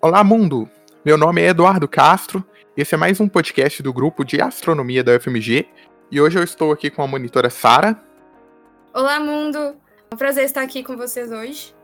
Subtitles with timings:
[0.00, 0.70] Olá, mundo!
[1.04, 2.44] Meu nome é Eduardo Castro,
[2.76, 5.66] esse é mais um podcast do grupo de astronomia da UFMG
[6.08, 8.00] e hoje eu estou aqui com a monitora Sara.
[8.94, 9.58] Olá, mundo!
[9.58, 11.74] É um prazer estar aqui com vocês hoje.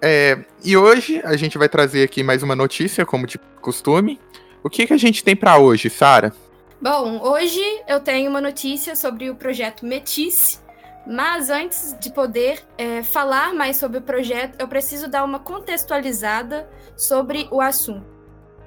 [0.00, 4.20] É, e hoje a gente vai trazer aqui mais uma notícia, como de costume.
[4.62, 6.32] O que, que a gente tem para hoje, Sara?
[6.80, 10.62] Bom, hoje eu tenho uma notícia sobre o projeto Metis,
[11.06, 16.68] mas antes de poder é, falar mais sobre o projeto, eu preciso dar uma contextualizada
[16.96, 18.06] sobre o assunto.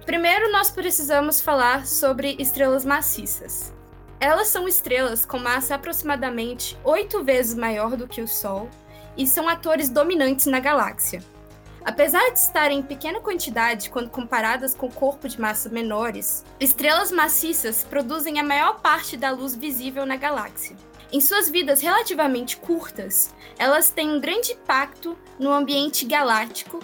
[0.06, 3.74] Primeiro, nós precisamos falar sobre estrelas maciças.
[4.20, 8.70] Elas são estrelas com massa aproximadamente oito vezes maior do que o Sol
[9.18, 11.22] e são atores dominantes na galáxia.
[11.84, 17.84] Apesar de estarem em pequena quantidade quando comparadas com corpo de massa menores, estrelas maciças
[17.84, 20.76] produzem a maior parte da luz visível na galáxia.
[21.12, 26.80] Em suas vidas relativamente curtas, elas têm um grande impacto no ambiente galáctico,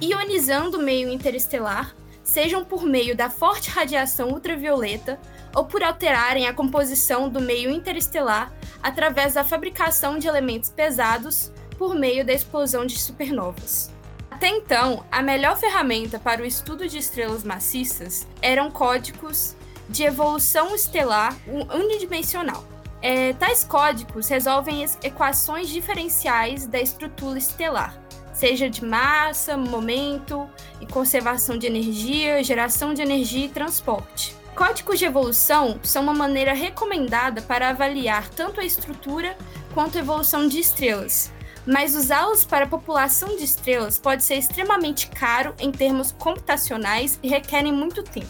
[0.00, 1.94] ionizando o meio interestelar,
[2.24, 5.20] sejam por meio da forte radiação ultravioleta
[5.54, 8.50] ou por alterarem a composição do meio interestelar
[8.82, 13.92] através da fabricação de elementos pesados por meio da explosão de supernovas.
[14.30, 19.54] Até então, a melhor ferramenta para o estudo de estrelas maciças eram códigos
[19.88, 21.36] de evolução estelar
[21.74, 22.75] unidimensional.
[23.08, 27.96] É, tais códigos resolvem equações diferenciais da estrutura estelar,
[28.32, 34.34] seja de massa, momento e conservação de energia, geração de energia e transporte.
[34.56, 39.38] Códigos de evolução são uma maneira recomendada para avaliar tanto a estrutura
[39.72, 41.30] quanto a evolução de estrelas,
[41.64, 47.28] mas usá-los para a população de estrelas pode ser extremamente caro em termos computacionais e
[47.28, 48.26] requerem muito tempo.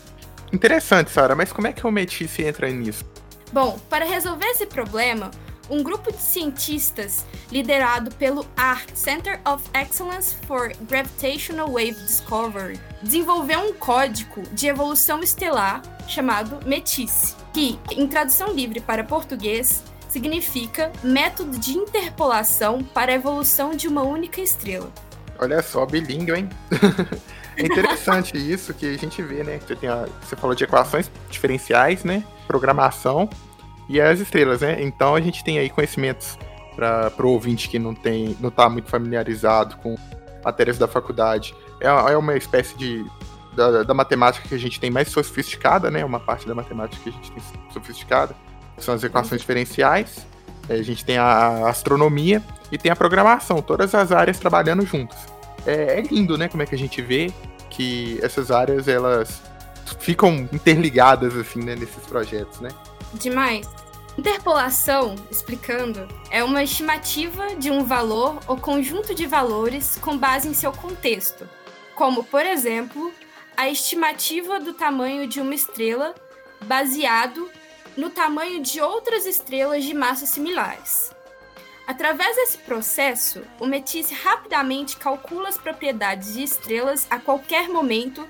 [0.52, 3.15] Interessante, Sara, mas como é que o Métis entra nisso?
[3.52, 5.30] Bom, para resolver esse problema,
[5.68, 13.60] um grupo de cientistas liderado pelo ARC Center of Excellence for Gravitational Wave Discovery desenvolveu
[13.60, 21.58] um código de evolução estelar chamado METIS, que, em tradução livre para português, significa método
[21.58, 24.90] de interpolação para a evolução de uma única estrela.
[25.38, 26.48] Olha só, bilíngue, hein?
[27.56, 29.58] é interessante isso que a gente vê, né?
[29.58, 32.24] Você, tem a, você falou de equações diferenciais, né?
[32.46, 33.28] Programação
[33.88, 34.82] e as estrelas, né?
[34.82, 36.38] Então a gente tem aí conhecimentos
[36.74, 39.96] para o ouvinte que não tem, não está muito familiarizado com
[40.44, 41.54] matérias da faculdade.
[41.80, 43.04] É, é uma espécie de
[43.54, 46.04] da, da, matemática que a gente tem mais sofisticada, né?
[46.04, 47.42] Uma parte da matemática que a gente tem
[47.72, 48.36] sofisticada
[48.76, 50.26] são as equações diferenciais.
[50.68, 55.16] A gente tem a astronomia e tem a programação, todas as áreas trabalhando juntas.
[55.66, 56.48] É, é lindo, né?
[56.48, 57.32] Como é que a gente vê
[57.70, 59.42] que essas áreas elas
[59.98, 62.70] ficam interligadas assim, né, nesses projetos, né?
[63.14, 63.68] Demais.
[64.18, 70.54] Interpolação, explicando, é uma estimativa de um valor ou conjunto de valores com base em
[70.54, 71.46] seu contexto,
[71.94, 73.12] como, por exemplo,
[73.56, 76.14] a estimativa do tamanho de uma estrela
[76.64, 77.50] baseado
[77.96, 81.14] no tamanho de outras estrelas de massas similares.
[81.86, 88.26] Através desse processo, o Métis rapidamente calcula as propriedades de estrelas a qualquer momento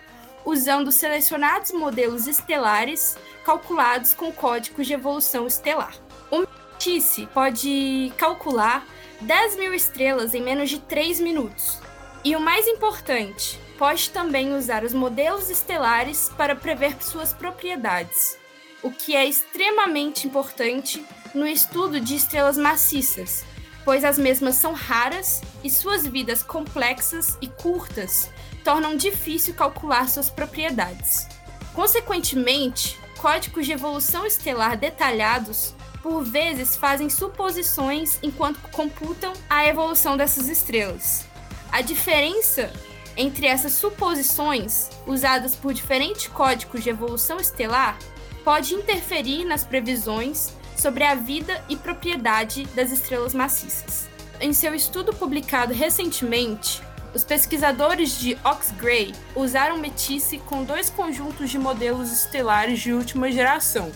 [0.47, 5.95] usando selecionados modelos estelares calculados com códigos de evolução estelar.
[6.31, 8.87] O Métis pode calcular
[9.21, 11.79] 10 mil estrelas em menos de 3 minutos.
[12.25, 18.39] E o mais importante, pode também usar os modelos estelares para prever suas propriedades
[18.87, 21.05] o que é extremamente importante
[21.35, 23.45] no estudo de estrelas maciças,
[23.85, 28.31] pois as mesmas são raras e suas vidas complexas e curtas
[28.67, 31.29] tornam difícil calcular suas propriedades.
[31.73, 35.73] Consequentemente, códigos de evolução estelar detalhados
[36.03, 41.25] por vezes fazem suposições enquanto computam a evolução dessas estrelas.
[41.71, 42.73] A diferença
[43.17, 47.97] entre essas suposições, usadas por diferentes códigos de evolução estelar,
[48.45, 54.09] pode interferir nas previsões sobre a vida e propriedade das estrelas maciças.
[54.41, 56.83] Em seu estudo publicado recentemente,
[57.15, 63.91] os pesquisadores de Ox-Gray usaram Métis com dois conjuntos de modelos estelares de última geração,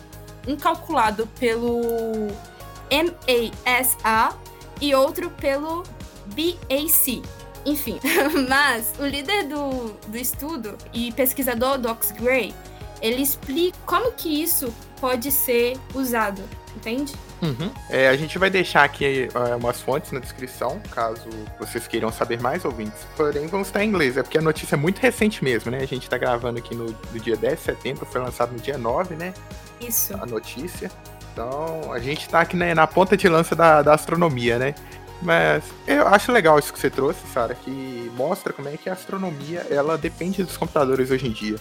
[0.47, 2.29] um calculado pelo
[2.91, 4.37] MASA
[4.81, 5.83] e outro pelo
[6.27, 7.23] BAC.
[7.67, 8.01] Enfim,
[8.49, 12.55] mas o líder do, do estudo e pesquisador do Ox-Gray
[13.03, 16.43] ele explica como que isso pode ser usado,
[16.77, 17.15] entende?
[17.43, 17.73] Uhum.
[17.89, 21.29] É, a gente vai deixar aqui uh, umas fontes na descrição, caso
[21.59, 23.07] vocês queiram saber mais, ouvintes.
[23.17, 25.79] Porém, vamos estar em inglês, é porque a notícia é muito recente mesmo, né?
[25.79, 28.77] A gente está gravando aqui no, no, dia 10 de setembro, foi lançado no dia
[28.77, 29.33] 9, né?
[29.81, 30.15] Isso.
[30.15, 30.91] A notícia.
[31.33, 34.75] Então, a gente está aqui né, na ponta de lança da, da astronomia, né?
[35.23, 38.95] Mas eu acho legal isso que você trouxe, Sara, que mostra como é que a
[38.95, 41.57] astronomia ela depende dos computadores hoje em dia.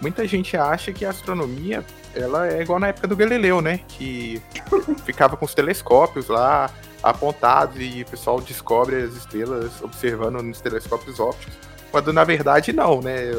[0.00, 3.80] Muita gente acha que a astronomia ela é igual na época do Galileu, né?
[3.88, 4.40] Que
[5.04, 6.70] ficava com os telescópios lá
[7.02, 11.54] apontados e o pessoal descobre as estrelas observando nos telescópios ópticos.
[11.90, 13.30] Quando na verdade não, né?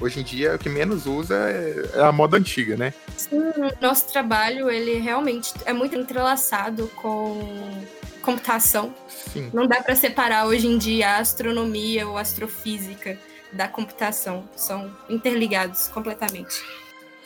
[0.00, 2.92] Hoje em dia o que menos usa é a moda antiga, né?
[3.16, 7.84] Sim, nosso trabalho ele realmente é muito entrelaçado com
[8.22, 8.94] computação.
[9.08, 9.50] Sim.
[9.52, 13.18] Não dá para separar hoje em dia a astronomia ou astrofísica
[13.52, 14.48] da computação.
[14.56, 16.62] São interligados completamente.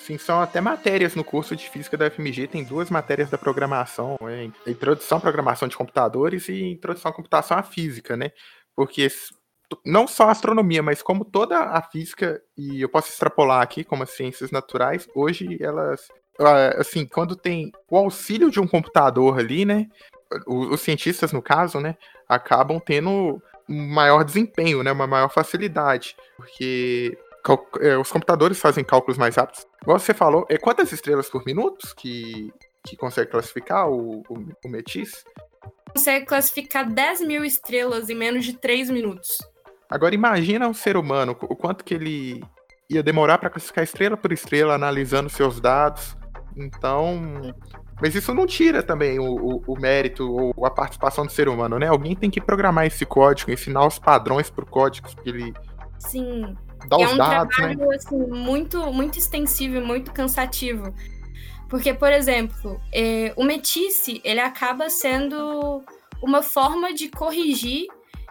[0.02, 4.18] Sim, são até matérias no curso de física da FMG, tem duas matérias da programação,
[4.22, 8.32] é, introdução à programação de computadores e introdução à computação à física, né?
[8.74, 9.08] Porque
[9.86, 14.02] não só a astronomia, mas como toda a física, e eu posso extrapolar aqui como
[14.02, 16.08] as ciências naturais, hoje elas,
[16.76, 19.86] assim, quando tem o auxílio de um computador ali, né?
[20.48, 21.96] Os cientistas, no caso, né,
[22.28, 27.16] acabam tendo um maior desempenho, né, uma maior facilidade, porque
[27.80, 29.66] é, os computadores fazem cálculos mais rápidos.
[29.82, 32.52] Igual você falou, é quantas estrelas por minuto que,
[32.84, 35.24] que consegue classificar o, o, o Metis?
[35.92, 39.38] Consegue classificar 10 mil estrelas em menos de 3 minutos.
[39.88, 42.42] Agora imagina um ser humano, o quanto que ele
[42.88, 46.16] ia demorar para classificar estrela por estrela, analisando seus dados.
[46.56, 47.54] Então.
[48.02, 51.78] Mas isso não tira também o, o, o mérito ou a participação do ser humano,
[51.78, 51.86] né?
[51.86, 55.54] Alguém tem que programar esse código, ensinar os padrões pro código que ele.
[55.98, 56.56] Sim
[56.88, 57.68] Dá é um dados, né?
[57.68, 57.96] trabalho né?
[57.96, 60.94] assim, muito, muito extensivo e muito cansativo.
[61.68, 65.82] Porque, por exemplo, é, o Metice, ele acaba sendo
[66.22, 67.86] uma forma de corrigir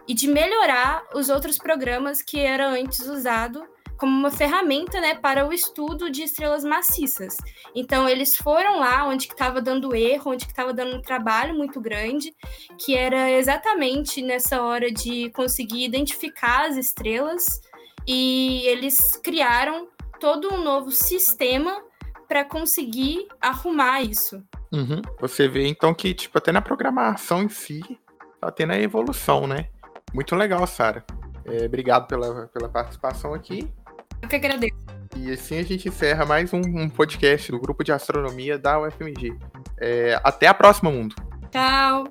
[0.07, 3.63] e de melhorar os outros programas que era antes usado
[4.01, 7.37] como uma ferramenta né, para o estudo de estrelas maciças.
[7.75, 12.33] Então, eles foram lá onde estava dando erro, onde estava dando um trabalho muito grande,
[12.79, 17.61] que era exatamente nessa hora de conseguir identificar as estrelas
[18.07, 19.87] e eles criaram
[20.19, 21.79] todo um novo sistema
[22.27, 24.43] para conseguir arrumar isso.
[24.71, 24.99] Uhum.
[25.19, 27.81] Você vê então que tipo até na programação em si
[28.39, 29.67] tá tendo a evolução, né?
[30.11, 31.05] Muito legal, Sara.
[31.45, 33.71] É, obrigado pela, pela participação aqui.
[34.21, 34.75] Eu que agradeço.
[35.17, 39.37] E assim a gente encerra mais um, um podcast do grupo de astronomia da UFMG.
[39.79, 41.15] É, até a próxima, mundo.
[41.51, 42.05] Tchau.